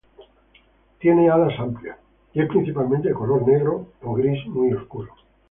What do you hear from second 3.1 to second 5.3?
color negro o gris muy oscuro.